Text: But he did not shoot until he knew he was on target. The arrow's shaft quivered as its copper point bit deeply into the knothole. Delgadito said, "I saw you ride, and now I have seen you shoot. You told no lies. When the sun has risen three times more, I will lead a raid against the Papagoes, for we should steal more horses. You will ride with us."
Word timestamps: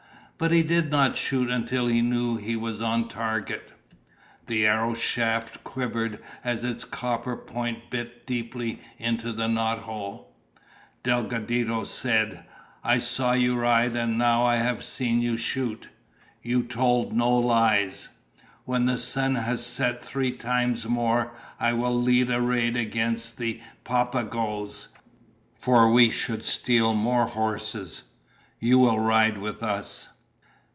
But 0.43 0.51
he 0.51 0.63
did 0.63 0.89
not 0.89 1.17
shoot 1.17 1.51
until 1.51 1.85
he 1.85 2.01
knew 2.01 2.35
he 2.37 2.55
was 2.55 2.81
on 2.81 3.07
target. 3.09 3.73
The 4.47 4.65
arrow's 4.65 4.97
shaft 4.97 5.63
quivered 5.63 6.17
as 6.43 6.63
its 6.63 6.83
copper 6.83 7.37
point 7.37 7.91
bit 7.91 8.25
deeply 8.25 8.81
into 8.97 9.33
the 9.33 9.47
knothole. 9.47 10.33
Delgadito 11.03 11.83
said, 11.83 12.43
"I 12.83 12.97
saw 12.97 13.33
you 13.33 13.55
ride, 13.55 13.95
and 13.95 14.17
now 14.17 14.43
I 14.43 14.55
have 14.55 14.83
seen 14.83 15.21
you 15.21 15.37
shoot. 15.37 15.89
You 16.41 16.63
told 16.63 17.13
no 17.13 17.31
lies. 17.37 18.09
When 18.65 18.87
the 18.87 18.97
sun 18.97 19.35
has 19.35 19.59
risen 19.79 19.97
three 20.01 20.31
times 20.31 20.85
more, 20.87 21.33
I 21.59 21.73
will 21.73 21.93
lead 22.01 22.31
a 22.31 22.41
raid 22.41 22.75
against 22.75 23.37
the 23.37 23.61
Papagoes, 23.83 24.87
for 25.53 25.91
we 25.91 26.09
should 26.09 26.43
steal 26.43 26.95
more 26.95 27.27
horses. 27.27 28.05
You 28.59 28.79
will 28.79 28.99
ride 28.99 29.37
with 29.37 29.61
us." 29.61 30.07